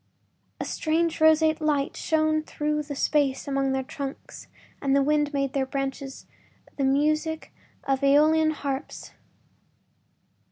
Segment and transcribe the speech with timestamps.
[0.59, 4.47] A strange roseate light shone through the spaces among their trunks
[4.81, 6.25] and the wind made in their branches
[6.75, 9.11] the music of AEolian harps.